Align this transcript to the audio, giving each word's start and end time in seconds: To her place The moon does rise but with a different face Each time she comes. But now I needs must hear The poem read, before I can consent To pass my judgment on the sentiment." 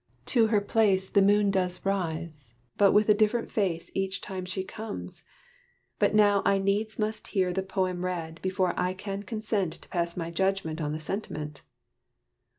To 0.33 0.47
her 0.47 0.61
place 0.61 1.11
The 1.11 1.21
moon 1.21 1.51
does 1.51 1.85
rise 1.85 2.55
but 2.75 2.91
with 2.91 3.07
a 3.07 3.13
different 3.13 3.51
face 3.51 3.91
Each 3.93 4.19
time 4.19 4.45
she 4.45 4.63
comes. 4.63 5.23
But 5.99 6.15
now 6.15 6.41
I 6.43 6.57
needs 6.57 6.97
must 6.97 7.27
hear 7.27 7.53
The 7.53 7.61
poem 7.61 8.03
read, 8.03 8.41
before 8.41 8.73
I 8.75 8.95
can 8.95 9.21
consent 9.21 9.73
To 9.73 9.89
pass 9.89 10.17
my 10.17 10.31
judgment 10.31 10.81
on 10.81 10.91
the 10.91 10.99
sentiment." 10.99 11.61